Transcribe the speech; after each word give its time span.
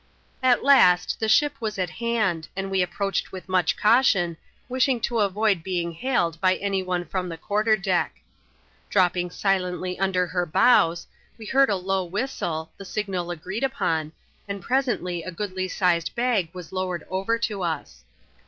At 0.41 0.63
last, 0.63 1.19
the 1.19 1.29
ship 1.29 1.53
was 1.59 1.77
at 1.77 1.91
hand, 1.91 2.47
and 2.55 2.71
we 2.71 2.81
approached 2.81 3.31
with 3.31 3.45
mn^ 3.45 3.77
caution, 3.77 4.35
wishing 4.67 4.99
to 5.01 5.19
avoid 5.19 5.61
being 5.61 5.91
hailed 5.91 6.41
by 6.41 6.55
any 6.55 6.81
one 6.81 7.05
from 7.05 7.29
the 7.29 7.37
quarter 7.37 7.77
deck. 7.77 8.15
Dropping 8.89 9.29
silently 9.29 9.99
under 9.99 10.25
her 10.25 10.47
bows, 10.47 11.05
we 11.37 11.45
heard* 11.45 11.69
low 11.69 12.03
whistle— 12.03 12.71
the 12.79 12.83
signal 12.83 13.29
agreed 13.29 13.63
upon— 13.63 14.11
and 14.49 14.63
presently 14.63 15.21
a 15.21 15.29
goodly 15.31 15.67
sized 15.67 16.15
bag 16.15 16.49
was 16.51 16.73
lowered 16.73 17.05
over 17.07 17.37
to 17.37 17.61
us. 17.61 18.03